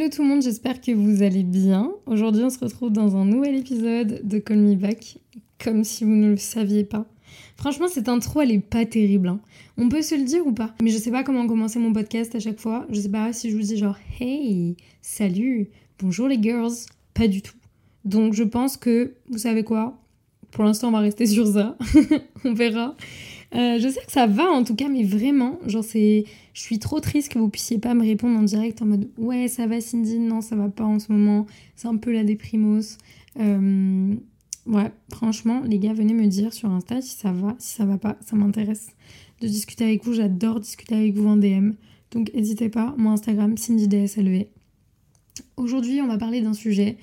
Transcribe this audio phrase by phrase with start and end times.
[0.00, 1.92] Hello tout le monde, j'espère que vous allez bien.
[2.06, 5.18] Aujourd'hui, on se retrouve dans un nouvel épisode de Call Me Back,
[5.62, 7.04] comme si vous ne le saviez pas.
[7.58, 9.28] Franchement, cette intro, elle est pas terrible.
[9.28, 9.40] hein.
[9.76, 12.34] On peut se le dire ou pas Mais je sais pas comment commencer mon podcast
[12.34, 12.86] à chaque fois.
[12.88, 15.68] Je sais pas si je vous dis genre Hey, salut,
[15.98, 16.72] bonjour les girls.
[17.12, 17.56] Pas du tout.
[18.06, 19.98] Donc je pense que, vous savez quoi?
[20.50, 21.76] Pour l'instant, on va rester sur ça.
[22.46, 22.96] on verra.
[23.54, 26.78] Euh, je sais que ça va en tout cas, mais vraiment, genre c'est, je suis
[26.78, 29.80] trop triste que vous puissiez pas me répondre en direct en mode ouais ça va
[29.80, 32.96] Cindy, non ça va pas en ce moment, c'est un peu la déprimose.
[33.40, 34.14] Euh,
[34.66, 37.98] ouais, franchement les gars venez me dire sur Insta si ça va, si ça va
[37.98, 38.90] pas, ça m'intéresse
[39.40, 41.72] de discuter avec vous, j'adore discuter avec vous en DM,
[42.12, 44.46] donc n'hésitez pas, mon Instagram CindyDSLV.
[45.56, 46.98] Aujourd'hui on va parler d'un sujet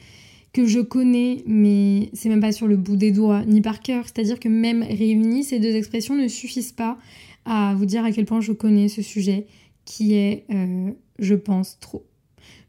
[0.58, 4.06] que je connais, mais c'est même pas sur le bout des doigts, ni par cœur.
[4.06, 6.98] C'est-à-dire que même réunies, ces deux expressions ne suffisent pas
[7.46, 9.46] à vous dire à quel point je connais ce sujet,
[9.86, 12.08] qui est euh, je pense trop.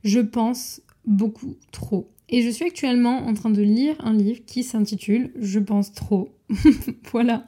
[0.04, 2.10] Je pense beaucoup trop.
[2.28, 6.28] Et je suis actuellement en train de lire un livre qui s'intitule Je pense trop.
[7.10, 7.46] voilà.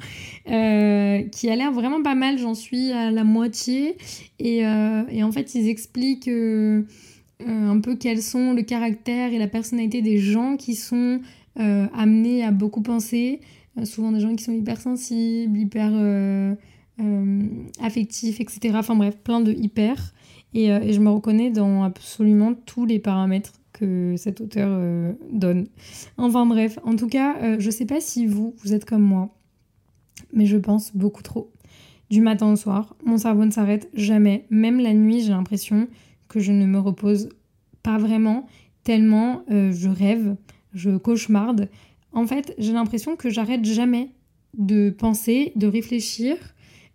[0.51, 3.99] Euh, qui a l'air vraiment pas mal, j'en suis à la moitié.
[4.39, 6.31] Et, euh, et en fait, ils expliquent
[7.47, 11.21] euh, un peu quels sont le caractère et la personnalité des gens qui sont
[11.59, 13.41] euh, amenés à beaucoup penser.
[13.79, 15.93] Euh, souvent des gens qui sont hypersensibles, hyper
[17.81, 18.75] affectifs, etc.
[18.75, 20.13] Enfin bref, plein de hyper.
[20.53, 25.69] Et, et je me reconnais dans absolument tous les paramètres que cet auteur donne.
[26.19, 29.31] Enfin bref, en tout cas, je sais pas si vous, vous êtes comme moi,
[30.35, 31.51] mais je pense beaucoup trop.
[32.11, 34.45] Du matin au soir, mon cerveau ne s'arrête jamais.
[34.51, 35.87] Même la nuit, j'ai l'impression
[36.31, 37.29] que je ne me repose
[37.83, 38.47] pas vraiment,
[38.85, 40.37] tellement euh, je rêve,
[40.73, 41.69] je cauchemarde.
[42.13, 44.11] En fait, j'ai l'impression que j'arrête jamais
[44.57, 46.37] de penser, de réfléchir,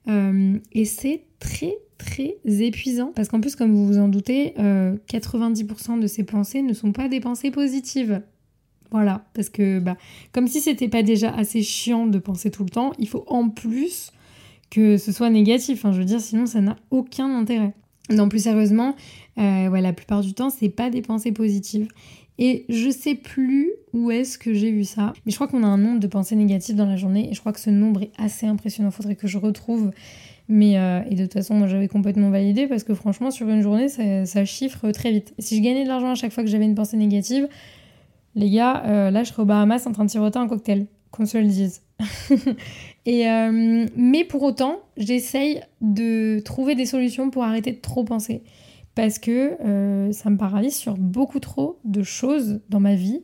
[0.07, 4.97] euh, et c'est très très épuisant parce qu'en plus, comme vous vous en doutez, euh,
[5.07, 8.21] 90% de ces pensées ne sont pas des pensées positives.
[8.91, 9.97] Voilà, parce que bah,
[10.31, 13.49] comme si c'était pas déjà assez chiant de penser tout le temps, il faut en
[13.49, 14.11] plus
[14.69, 15.79] que ce soit négatif.
[15.79, 17.73] Enfin, je veux dire, sinon ça n'a aucun intérêt.
[18.09, 18.95] Non, plus sérieusement,
[19.37, 21.87] euh, la plupart du temps, c'est pas des pensées positives.
[22.37, 25.67] Et je sais plus où est-ce que j'ai vu ça, mais je crois qu'on a
[25.67, 28.11] un nombre de pensées négatives dans la journée et je crois que ce nombre est
[28.17, 28.91] assez impressionnant.
[28.91, 29.91] Faudrait que je retrouve.
[30.47, 33.61] Mais euh, et de toute façon, moi j'avais complètement validé parce que franchement, sur une
[33.61, 35.33] journée, ça, ça chiffre très vite.
[35.39, 37.47] Si je gagnais de l'argent à chaque fois que j'avais une pensée négative,
[38.35, 41.25] les gars, euh, là je serais aux Bahamas en train de siroter un cocktail, qu'on
[41.25, 41.81] se le dise.
[43.07, 48.43] euh, mais pour autant, j'essaye de trouver des solutions pour arrêter de trop penser.
[48.95, 53.21] Parce que euh, ça me paralyse sur beaucoup trop de choses dans ma vie,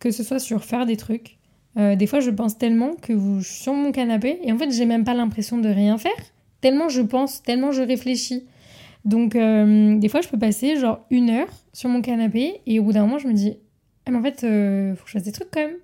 [0.00, 1.38] que ce soit sur faire des trucs.
[1.78, 4.70] Euh, des fois, je pense tellement que je suis sur mon canapé et en fait,
[4.70, 6.12] j'ai même pas l'impression de rien faire.
[6.60, 8.44] Tellement je pense, tellement je réfléchis.
[9.04, 12.92] Donc, des fois, je peux passer genre une heure sur mon canapé et au bout
[12.92, 13.56] d'un moment, je me dis,
[14.06, 15.74] ah, mais en fait, faut que je fasse des trucs quand même.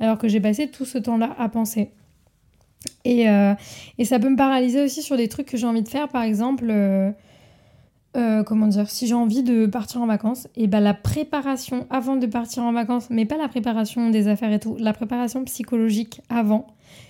[0.00, 1.92] Alors que j'ai passé tout ce temps-là à penser.
[3.04, 3.54] Et, euh,
[3.98, 6.08] et ça peut me paralyser aussi sur des trucs que j'ai envie de faire.
[6.08, 7.10] Par exemple, euh,
[8.16, 12.16] euh, comment dire, si j'ai envie de partir en vacances, et ben la préparation avant
[12.16, 16.22] de partir en vacances, mais pas la préparation des affaires et tout, la préparation psychologique
[16.30, 16.66] avant.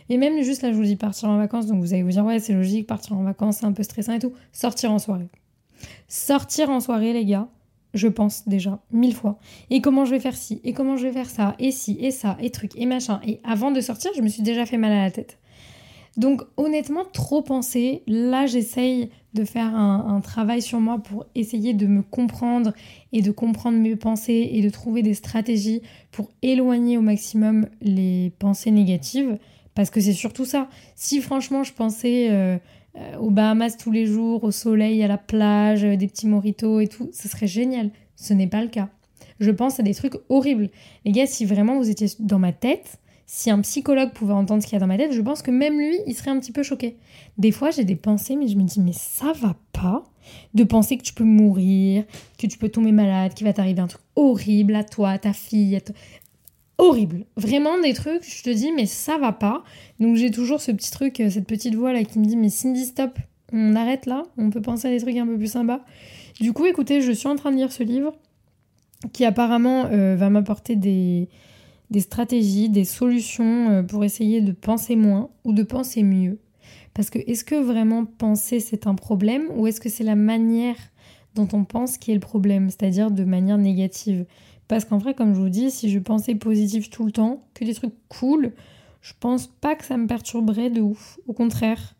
[0.09, 2.25] Et même juste là, je vous dis partir en vacances, donc vous allez vous dire,
[2.25, 4.33] ouais, c'est logique, partir en vacances, c'est un peu stressant et tout.
[4.53, 5.29] Sortir en soirée.
[6.09, 7.49] Sortir en soirée, les gars,
[7.95, 9.39] je pense déjà mille fois.
[9.71, 12.11] Et comment je vais faire ci, et comment je vais faire ça, et ci, et
[12.11, 13.21] ça, et truc, et machin.
[13.25, 15.39] Et avant de sortir, je me suis déjà fait mal à la tête.
[16.17, 21.75] Donc honnêtement, trop penser, là j'essaye de faire un, un travail sur moi pour essayer
[21.75, 22.73] de me comprendre
[23.13, 28.33] et de comprendre mes pensées et de trouver des stratégies pour éloigner au maximum les
[28.39, 29.39] pensées négatives.
[29.77, 30.69] Parce que c'est surtout ça.
[30.95, 32.57] Si franchement je pensais euh,
[32.97, 36.81] euh, aux Bahamas tous les jours, au soleil, à la plage, euh, des petits moritos
[36.81, 37.91] et tout, ce serait génial.
[38.17, 38.89] Ce n'est pas le cas.
[39.39, 40.71] Je pense à des trucs horribles.
[41.05, 44.69] Les gars, si vraiment vous étiez dans ma tête, si un psychologue pouvait entendre ce
[44.69, 46.53] qu'il y a dans ma tête, je pense que même lui, il serait un petit
[46.53, 46.97] peu choqué.
[47.39, 50.05] Des fois, j'ai des pensées, mais je me dis, mais ça va pas
[50.55, 52.05] de penser que tu peux mourir,
[52.39, 55.33] que tu peux tomber malade, qu'il va t'arriver un truc horrible à toi, à ta
[55.33, 55.79] fille,
[56.79, 57.27] horrible.
[57.37, 59.65] Vraiment des trucs, je te dis, mais ça va pas.
[59.99, 62.49] Donc j'ai toujours ce petit truc, euh, cette petite voix là qui me dit, mais
[62.49, 63.19] Cindy, stop,
[63.53, 65.81] on arrête là, on peut penser à des trucs un peu plus sympas.
[66.41, 68.13] Du coup, écoutez, je suis en train de lire ce livre
[69.13, 71.29] qui apparemment euh, va m'apporter des,
[71.91, 76.39] des stratégies, des solutions euh, pour essayer de penser moins ou de penser mieux.
[76.95, 80.77] Parce que est-ce que vraiment penser c'est un problème ou est-ce que c'est la manière
[81.35, 84.25] dont on pense qui est le problème, c'est-à-dire de manière négative?
[84.69, 87.65] Parce qu'en vrai, comme je vous dis, si je pensais positif tout le temps, que
[87.65, 88.53] des trucs cool,
[89.01, 91.21] je pense pas que ça me perturberait de ouf.
[91.29, 91.95] Au contraire.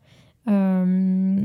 [0.49, 1.45] Euh,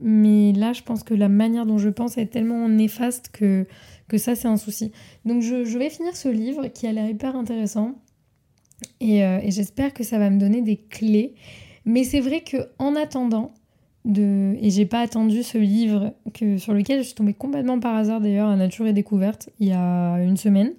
[0.00, 3.66] mais là, je pense que la manière dont je pense est tellement néfaste que
[4.08, 4.92] que ça c'est un souci.
[5.24, 7.94] Donc je, vais finir ce livre qui a l'air hyper intéressant
[9.02, 11.34] euh, et, j'espère que ça va me donner des clés.
[11.84, 13.52] Mais c'est vrai que en attendant
[14.04, 17.96] de et j'ai pas attendu ce livre que sur lequel je suis tombée complètement par
[17.96, 20.72] hasard d'ailleurs à Nature et Découverte il y a une semaine.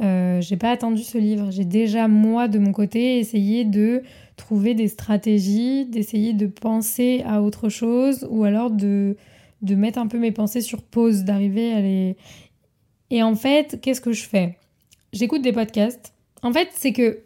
[0.00, 1.50] Euh, j'ai pas attendu ce livre.
[1.50, 4.02] J'ai déjà moi de mon côté essayé de
[4.36, 9.16] trouver des stratégies, d'essayer de penser à autre chose ou alors de
[9.62, 12.16] de mettre un peu mes pensées sur pause, d'arriver à les
[13.12, 14.56] et en fait, qu'est-ce que je fais?
[15.12, 16.14] J'écoute des podcasts.
[16.42, 17.20] En fait, c'est que.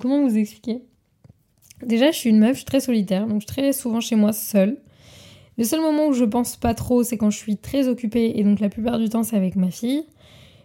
[0.00, 0.82] Comment vous expliquer?
[1.84, 4.14] Déjà, je suis une meuf, je suis très solitaire, donc je suis très souvent chez
[4.14, 4.78] moi seule.
[5.58, 8.44] Le seul moment où je pense pas trop, c'est quand je suis très occupée, et
[8.44, 10.04] donc la plupart du temps, c'est avec ma fille.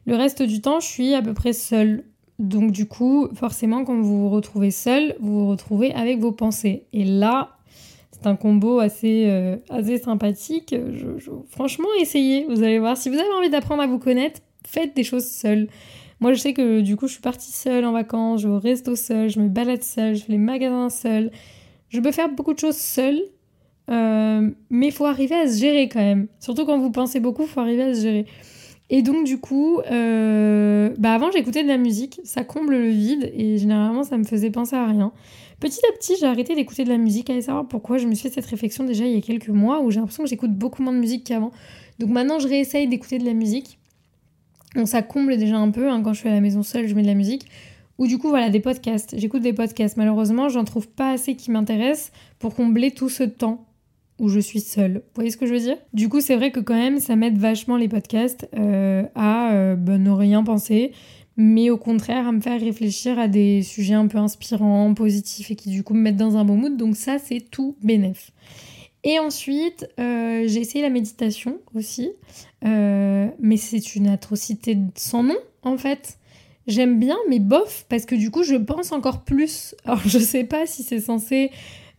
[0.05, 2.03] Le reste du temps, je suis à peu près seule.
[2.37, 6.85] Donc du coup, forcément, quand vous vous retrouvez seule, vous vous retrouvez avec vos pensées.
[6.93, 7.57] Et là,
[8.11, 10.75] c'est un combo assez, euh, assez sympathique.
[11.49, 12.95] franchement, essayez, vous allez voir.
[12.95, 15.67] Si vous avez envie d'apprendre à vous connaître, faites des choses seules.
[16.19, 18.59] Moi, je sais que du coup, je suis partie seule en vacances, je vais au
[18.59, 21.31] resto seule, je me balade seule, je fais les magasins seule.
[21.89, 23.19] Je peux faire beaucoup de choses seule,
[23.89, 26.27] euh, mais il faut arriver à se gérer quand même.
[26.39, 28.25] Surtout quand vous pensez beaucoup, il faut arriver à se gérer.
[28.89, 33.31] Et donc, du coup, euh, bah avant, j'écoutais de la musique, ça comble le vide,
[33.33, 35.13] et généralement, ça me faisait penser à rien.
[35.61, 37.29] Petit à petit, j'ai arrêté d'écouter de la musique.
[37.29, 37.99] Allez savoir pourquoi.
[37.99, 40.23] Je me suis fait cette réflexion déjà il y a quelques mois où j'ai l'impression
[40.23, 41.51] que j'écoute beaucoup moins de musique qu'avant.
[41.99, 43.77] Donc maintenant, je réessaye d'écouter de la musique.
[44.85, 45.89] Ça comble déjà un peu.
[45.89, 47.47] Hein, quand je suis à la maison seule, je mets de la musique.
[47.97, 49.15] Ou du coup, voilà, des podcasts.
[49.17, 49.97] J'écoute des podcasts.
[49.97, 53.65] Malheureusement, j'en trouve pas assez qui m'intéressent pour combler tout ce temps
[54.21, 54.93] où je suis seule.
[54.93, 55.77] Vous voyez ce que je veux dire?
[55.93, 59.75] Du coup, c'est vrai que quand même, ça m'aide vachement les podcasts euh, à euh,
[59.75, 60.91] ben, ne rien penser,
[61.37, 65.55] mais au contraire à me faire réfléchir à des sujets un peu inspirants, positifs et
[65.55, 66.77] qui du coup me mettent dans un bon mood.
[66.77, 68.31] Donc ça, c'est tout bénef.
[69.03, 72.11] Et ensuite, euh, j'ai essayé la méditation aussi,
[72.63, 76.17] euh, mais c'est une atrocité sans nom en fait.
[76.67, 79.75] J'aime bien, mais bof, parce que du coup, je pense encore plus.
[79.85, 81.49] Alors, je sais pas si c'est censé.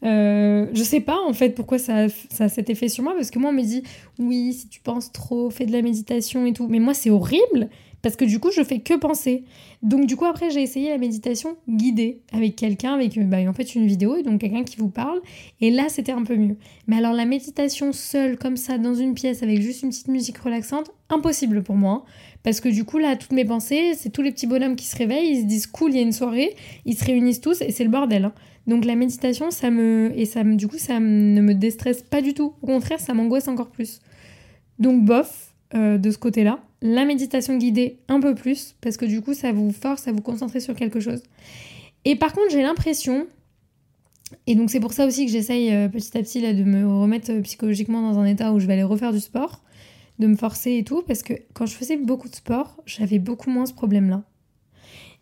[0.04, 3.30] Euh, je sais pas en fait pourquoi ça, ça a cet effet sur moi, parce
[3.30, 3.82] que moi, on me dit
[4.18, 6.68] oui, si tu penses trop, fais de la méditation et tout.
[6.68, 7.68] Mais moi, c'est horrible
[8.02, 9.44] parce que du coup, je fais que penser.
[9.82, 13.74] Donc du coup, après, j'ai essayé la méditation guidée avec quelqu'un, avec bah, en fait
[13.76, 15.20] une vidéo, et donc quelqu'un qui vous parle.
[15.60, 16.56] Et là, c'était un peu mieux.
[16.88, 20.38] Mais alors la méditation seule, comme ça, dans une pièce, avec juste une petite musique
[20.38, 22.04] relaxante, impossible pour moi.
[22.42, 24.96] Parce que du coup, là, toutes mes pensées, c'est tous les petits bonhommes qui se
[24.96, 27.70] réveillent, ils se disent cool, il y a une soirée, ils se réunissent tous, et
[27.70, 28.24] c'est le bordel.
[28.24, 28.34] Hein.
[28.66, 30.12] Donc la méditation, ça me...
[30.16, 32.54] Et ça du coup, ça ne me déstresse pas du tout.
[32.62, 34.00] Au contraire, ça m'angoisse encore plus.
[34.80, 39.22] Donc bof, euh, de ce côté-là la méditation guidée un peu plus, parce que du
[39.22, 41.22] coup, ça vous force à vous concentrer sur quelque chose.
[42.04, 43.26] Et par contre, j'ai l'impression,
[44.46, 46.86] et donc c'est pour ça aussi que j'essaye euh, petit à petit là, de me
[46.86, 49.62] remettre euh, psychologiquement dans un état où je vais aller refaire du sport,
[50.18, 53.50] de me forcer et tout, parce que quand je faisais beaucoup de sport, j'avais beaucoup
[53.50, 54.24] moins ce problème-là.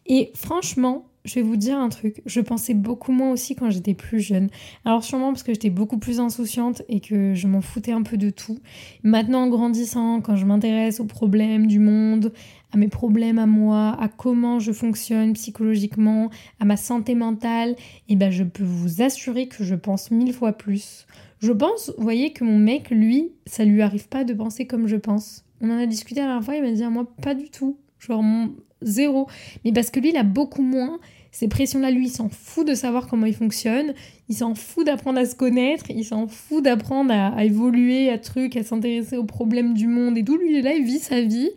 [0.07, 3.95] Et franchement, je vais vous dire un truc, je pensais beaucoup moins aussi quand j'étais
[3.95, 4.49] plus jeune.
[4.85, 8.17] Alors sûrement parce que j'étais beaucoup plus insouciante et que je m'en foutais un peu
[8.17, 8.59] de tout.
[9.03, 12.33] Maintenant en grandissant, quand je m'intéresse aux problèmes du monde,
[12.73, 18.13] à mes problèmes à moi, à comment je fonctionne psychologiquement, à ma santé mentale, et
[18.13, 21.07] eh ben je peux vous assurer que je pense mille fois plus.
[21.41, 24.87] Je pense, vous voyez, que mon mec, lui, ça lui arrive pas de penser comme
[24.87, 25.45] je pense.
[25.63, 27.79] On en a discuté à la fois, il m'a dit à moi pas du tout.
[27.99, 28.23] Genre
[28.83, 29.27] zéro.
[29.65, 30.99] Mais parce que lui, il a beaucoup moins
[31.33, 31.91] ces pressions-là.
[31.91, 33.95] Lui, il s'en fout de savoir comment il fonctionne.
[34.29, 35.85] Il s'en fout d'apprendre à se connaître.
[35.91, 40.25] Il s'en fout d'apprendre à, évoluer, à trucs, à s'intéresser aux problèmes du monde et
[40.25, 40.37] tout.
[40.37, 41.51] Lui, il est là, il vit sa vie.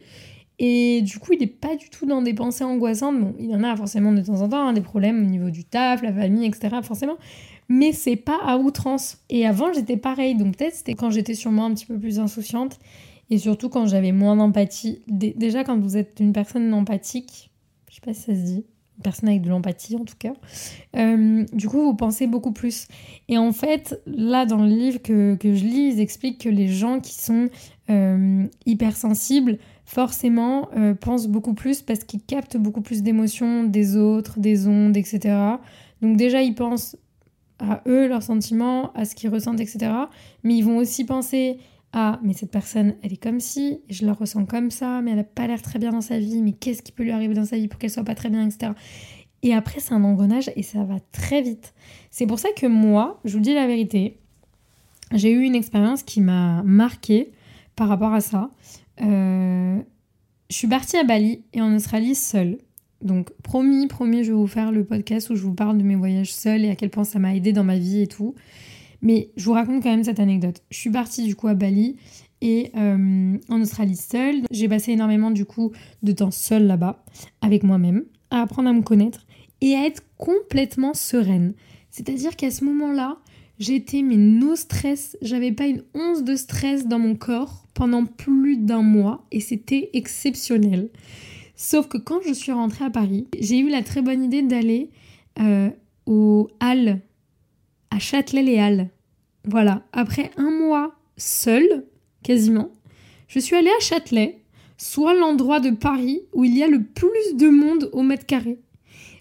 [0.60, 3.20] Et du coup, il n'est pas du tout dans des pensées angoissantes.
[3.20, 5.64] Bon, il en a forcément de temps en temps, hein, des problèmes au niveau du
[5.64, 6.78] taf, la famille, etc.
[6.84, 7.18] Forcément.
[7.70, 9.18] Mais c'est pas à outrance.
[9.30, 10.36] Et avant, j'étais pareil.
[10.36, 12.80] Donc peut-être c'était quand j'étais sûrement un petit peu plus insouciante.
[13.34, 15.02] Et surtout quand j'avais moins d'empathie.
[15.08, 17.50] Déjà, quand vous êtes une personne empathique,
[17.90, 18.64] je sais pas si ça se dit,
[19.02, 20.34] personne avec de l'empathie en tout cas.
[20.96, 22.88] Euh, du coup, vous pensez beaucoup plus.
[23.30, 26.68] Et en fait, là, dans le livre que, que je lis, ils expliquent que les
[26.68, 27.50] gens qui sont
[27.90, 34.40] euh, hypersensibles, forcément, euh, pensent beaucoup plus parce qu'ils captent beaucoup plus d'émotions des autres,
[34.40, 35.36] des ondes, etc.
[36.04, 36.98] Donc déjà, ils pensent
[37.58, 39.92] à eux, leurs sentiments, à ce qu'ils ressentent, etc.
[40.44, 41.58] Mais ils vont aussi penser
[41.94, 45.18] à mais cette personne, elle est comme si, je la ressens comme ça, mais elle
[45.18, 47.46] n'a pas l'air très bien dans sa vie, mais qu'est-ce qui peut lui arriver dans
[47.46, 48.74] sa vie pour qu'elle soit pas très bien, etc.
[49.44, 51.74] Et après, c'est un engrenage et ça va très vite.
[52.10, 54.18] C'est pour ça que moi, je vous dis la vérité,
[55.14, 57.32] j'ai eu une expérience qui m'a marquée
[57.76, 58.50] par rapport à ça.
[59.02, 59.80] Euh,
[60.50, 62.58] je suis partie à Bali et en Australie seule.
[63.02, 65.96] Donc promis, promis, je vais vous faire le podcast où je vous parle de mes
[65.96, 68.34] voyages seuls et à quel point ça m'a aidé dans ma vie et tout.
[69.04, 70.64] Mais je vous raconte quand même cette anecdote.
[70.72, 71.98] Je suis partie du coup à Bali
[72.42, 74.42] et euh, en Australie seule.
[74.50, 77.04] J'ai passé énormément du coup de temps seule là-bas,
[77.42, 79.28] avec moi-même, à apprendre à me connaître
[79.62, 81.54] et à être complètement sereine.
[81.92, 83.18] C'est-à-dire qu'à ce moment-là,
[83.60, 88.58] j'étais mais no stress, j'avais pas une once de stress dans mon corps pendant plus
[88.58, 90.90] d'un mois et c'était exceptionnel.
[91.56, 94.92] Sauf que quand je suis rentrée à Paris, j'ai eu la très bonne idée d'aller
[95.40, 95.70] euh,
[96.06, 97.02] aux Halles,
[97.92, 98.90] à Châtelet-les-Halles.
[99.46, 101.86] Voilà, après un mois seul,
[102.24, 102.72] quasiment,
[103.28, 104.40] je suis allée à Châtelet,
[104.78, 108.60] soit l'endroit de Paris où il y a le plus de monde au mètre carré.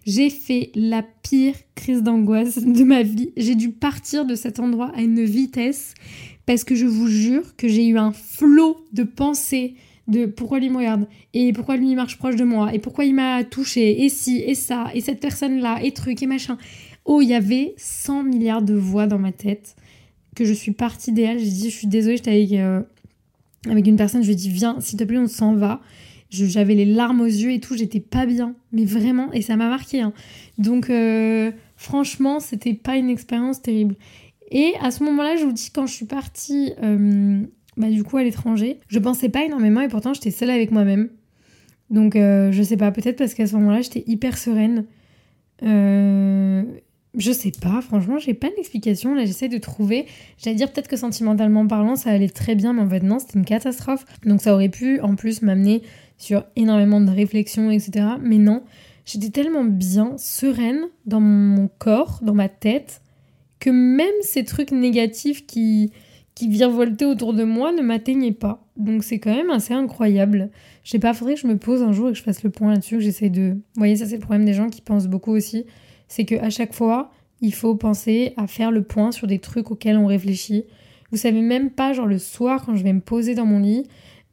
[0.07, 3.33] J'ai fait la pire crise d'angoisse de ma vie.
[3.37, 5.95] J'ai dû partir de cet endroit à une vitesse
[6.47, 9.75] parce que je vous jure que j'ai eu un flot de pensées
[10.09, 13.15] de pourquoi lui me regarde et pourquoi lui marche proche de moi et pourquoi il
[13.15, 16.59] m'a touché et si et ça et cette personne là et truc et machin.
[17.05, 19.77] Oh, il y avait 100 milliards de voix dans ma tête
[20.35, 21.39] que je suis partie d'elle.
[21.39, 22.83] J'ai dit je suis désolée, j'étais avec, euh,
[23.69, 25.81] avec une personne, je lui ai dit viens, s'il te plaît, on s'en va.
[26.31, 29.69] J'avais les larmes aux yeux et tout, j'étais pas bien, mais vraiment, et ça m'a
[29.69, 30.01] marqué.
[30.01, 30.15] Hein.
[30.57, 33.97] Donc, euh, franchement, c'était pas une expérience terrible.
[34.51, 37.43] Et à ce moment-là, je vous dis, quand je suis partie, euh,
[37.77, 41.11] bah, du coup, à l'étranger, je pensais pas énormément et pourtant, j'étais seule avec moi-même.
[41.91, 44.87] Donc, je sais pas, peut-être parce qu'à ce moment-là, j'étais hyper sereine.
[47.15, 49.15] Je sais pas, franchement, j'ai pas d'explication.
[49.15, 50.07] Là, j'essaie de trouver.
[50.39, 53.39] J'allais dire peut-être que sentimentalement parlant, ça allait très bien, mais en fait, non, c'était
[53.39, 54.07] une catastrophe.
[54.25, 55.83] Donc, ça aurait pu en plus m'amener
[56.17, 58.07] sur énormément de réflexions, etc.
[58.23, 58.63] Mais non,
[59.05, 63.03] j'étais tellement bien, sereine dans mon corps, dans ma tête,
[63.61, 65.93] que même ces trucs négatifs qui,
[66.35, 68.65] qui virevoltaient autour de moi ne m'atteignaient pas.
[68.77, 70.51] Donc c'est quand même assez incroyable.
[70.83, 72.51] Je sais pas, faudrait que je me pose un jour et que je fasse le
[72.51, 73.53] point là-dessus, que j'essaye de...
[73.53, 75.67] Vous voyez, ça c'est le problème des gens qui pensent beaucoup aussi.
[76.13, 79.97] C'est qu'à chaque fois, il faut penser à faire le point sur des trucs auxquels
[79.97, 80.67] on réfléchit.
[81.11, 83.87] Vous savez même pas, genre le soir, quand je vais me poser dans mon lit,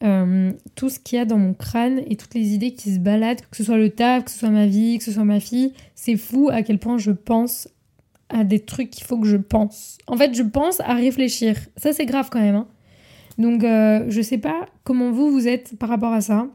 [0.03, 2.99] euh, tout ce qu'il y a dans mon crâne et toutes les idées qui se
[2.99, 5.39] baladent, que ce soit le taf, que ce soit ma vie, que ce soit ma
[5.39, 7.69] fille, c'est fou à quel point je pense
[8.27, 9.99] à des trucs qu'il faut que je pense.
[10.05, 11.55] En fait, je pense à réfléchir.
[11.77, 12.55] Ça, c'est grave quand même.
[12.55, 12.67] Hein.
[13.37, 16.49] Donc, euh, je sais pas comment vous, vous êtes par rapport à ça,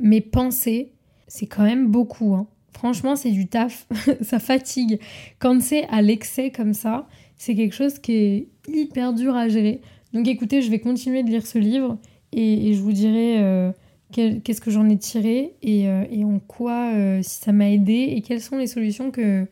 [0.00, 0.92] mais penser,
[1.28, 2.34] c'est quand même beaucoup.
[2.34, 2.46] Hein.
[2.74, 3.86] Franchement, c'est du taf.
[4.20, 5.00] ça fatigue.
[5.38, 9.80] Quand c'est à l'excès comme ça, c'est quelque chose qui est hyper dur à gérer.
[10.12, 11.98] Donc écoutez, je vais continuer de lire ce livre
[12.32, 13.70] et, je vous dirai euh,
[14.12, 18.20] qu'est-ce que j'en ai tiré et, euh, en quoi euh, si ça m'a aidé et
[18.22, 19.46] quelles sont les solutions que,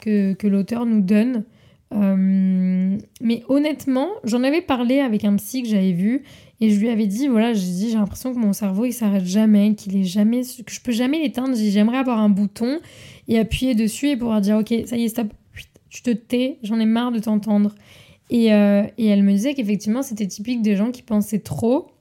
[0.00, 1.44] que, l'auteur nous donne.
[1.92, 6.22] mais honnêtement, j'en avais parlé avec un psy que j'avais vu
[6.60, 9.24] et je lui avais dit voilà, j'ai dit j'ai l'impression que mon cerveau il s'arrête
[9.24, 12.80] jamais, qu'il est jamais que je peux jamais l'éteindre, j'aimerais avoir un bouton
[13.28, 15.28] et appuyer dessus et pouvoir dire OK, ça y est, stop,
[15.88, 17.74] tu te tais, j'en ai marre de t'entendre.
[18.30, 21.94] Et, et, elle me disait qu'effectivement c'était typique des gens qui pensaient trop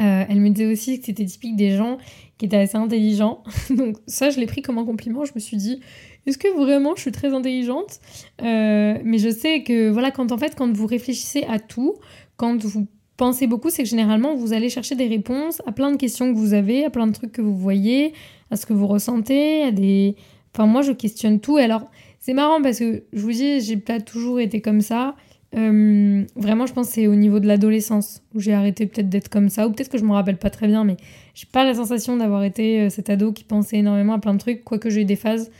[0.00, 1.98] euh, elle me disait aussi que c'était typique des gens
[2.38, 3.42] qui étaient assez intelligents.
[3.70, 5.24] Donc ça, je l'ai pris comme un compliment.
[5.24, 5.80] Je me suis dit,
[6.26, 8.00] est-ce que vraiment je suis très intelligente?
[8.42, 11.94] Euh, Mais je sais que voilà, quand en fait, quand vous réfléchissez à tout,
[12.36, 15.96] quand vous pensez beaucoup, c'est que généralement vous allez chercher des réponses à plein de
[15.96, 18.12] questions que vous avez, à plein de trucs que vous voyez,
[18.50, 20.16] à ce que vous ressentez, à des.
[20.54, 21.58] Enfin, moi, je questionne tout.
[21.58, 21.90] Et alors,
[22.20, 25.16] c'est marrant parce que je vous dis, j'ai pas toujours été comme ça.
[25.54, 29.28] Euh, vraiment, je pense que c'est au niveau de l'adolescence où j'ai arrêté peut-être d'être
[29.28, 30.96] comme ça, ou peut-être que je me rappelle pas très bien, mais
[31.34, 34.38] j'ai pas la sensation d'avoir été euh, cet ado qui pensait énormément à plein de
[34.38, 35.50] trucs, quoique j'ai eu des phases.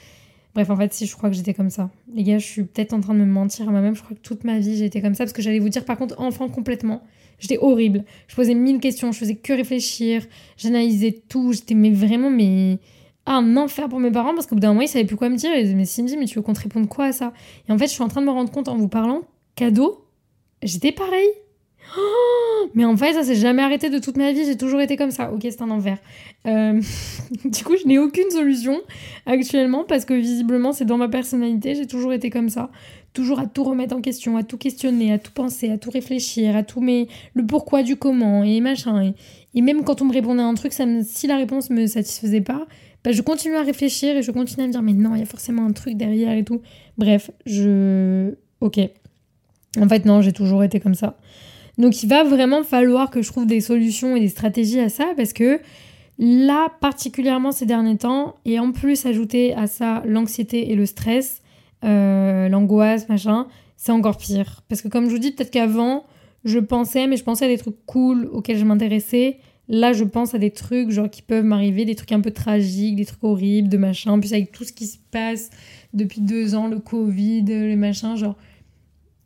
[0.54, 1.90] Bref, en fait, si, je crois que j'étais comme ça.
[2.14, 4.22] Les gars, je suis peut-être en train de me mentir à moi-même, je crois que
[4.22, 6.48] toute ma vie j'ai été comme ça, parce que j'allais vous dire, par contre, enfant
[6.48, 7.02] complètement,
[7.42, 8.04] j'étais horrible.
[8.28, 10.24] Je posais mille questions, je faisais que réfléchir,
[10.56, 12.78] j'analysais tout, j'étais mais vraiment, mais
[13.26, 15.36] un enfer pour mes parents parce qu'au bout d'un moment ils savaient plus quoi me
[15.36, 17.32] dire ils disaient mais Cindy mais tu veux qu'on te réponde quoi à ça?
[17.68, 19.22] Et en fait je suis en train de me rendre compte en vous parlant
[19.54, 20.06] cadeau,
[20.62, 21.28] j'étais pareil.
[22.74, 24.44] Mais en fait, ça s'est jamais arrêté de toute ma vie.
[24.44, 25.32] J'ai toujours été comme ça.
[25.32, 25.98] Ok, c'est un envers.
[26.46, 26.80] Euh,
[27.44, 28.80] du coup, je n'ai aucune solution
[29.26, 31.74] actuellement parce que visiblement, c'est dans ma personnalité.
[31.74, 32.70] J'ai toujours été comme ça.
[33.12, 36.56] Toujours à tout remettre en question, à tout questionner, à tout penser, à tout réfléchir,
[36.56, 39.12] à tout mais le pourquoi du comment et machin.
[39.54, 42.66] Et, même quand on me répondait un truc, ça si la réponse me satisfaisait pas,
[43.04, 45.22] bah, je continue à réfléchir et je continue à me dire mais non, il y
[45.22, 46.62] a forcément un truc derrière et tout.
[46.96, 48.32] Bref, je.
[48.62, 48.78] Ok.
[49.78, 51.18] En fait, non, j'ai toujours été comme ça.
[51.78, 55.06] Donc il va vraiment falloir que je trouve des solutions et des stratégies à ça
[55.16, 55.60] parce que
[56.18, 61.42] là, particulièrement ces derniers temps, et en plus ajouter à ça l'anxiété et le stress,
[61.84, 64.62] euh, l'angoisse, machin, c'est encore pire.
[64.68, 66.04] Parce que comme je vous dis, peut-être qu'avant,
[66.44, 69.38] je pensais, mais je pensais à des trucs cool auxquels je m'intéressais.
[69.68, 72.96] Là, je pense à des trucs genre qui peuvent m'arriver, des trucs un peu tragiques,
[72.96, 74.18] des trucs horribles, de machin.
[74.18, 75.50] Plus, avec tout ce qui se passe
[75.94, 78.36] depuis deux ans, le Covid, les machins, genre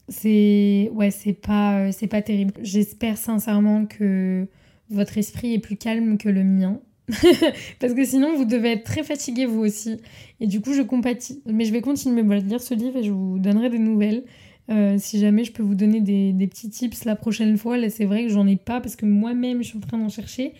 [0.08, 2.54] c'est ouais, c'est pas euh, c'est pas terrible.
[2.62, 4.46] J'espère sincèrement que
[4.90, 6.80] votre esprit est plus calme que le mien.
[7.78, 9.98] Parce que sinon, vous devez être très fatigué vous aussi.
[10.40, 11.42] Et du coup, je compatis.
[11.46, 14.24] Mais je vais continuer de lire ce livre et je vous donnerai des nouvelles.
[14.68, 17.76] Euh, si jamais je peux vous donner des, des, petits tips la prochaine fois.
[17.76, 20.08] Là, c'est vrai que j'en ai pas parce que moi-même, je suis en train d'en
[20.08, 20.54] chercher.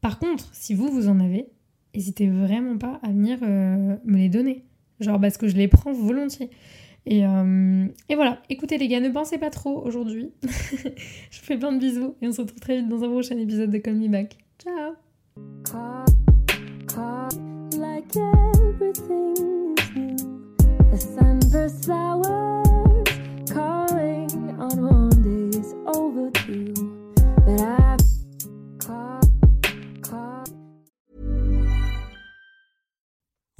[0.00, 1.46] Par contre, si vous, vous en avez,
[1.94, 4.64] n'hésitez vraiment pas à venir euh, me les donner.
[5.00, 6.50] Genre parce que je les prends volontiers.
[7.06, 10.32] Et, euh, et, voilà, écoutez les gars, ne pensez pas trop aujourd'hui.
[10.42, 13.38] je vous fais plein de bisous et on se retrouve très vite dans un prochain
[13.38, 14.36] épisode de Call Me Back.
[14.58, 14.94] Ciao